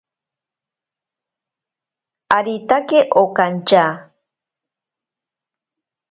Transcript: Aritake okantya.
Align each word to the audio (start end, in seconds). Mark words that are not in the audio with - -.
Aritake 2.37 2.99
okantya. 3.21 3.85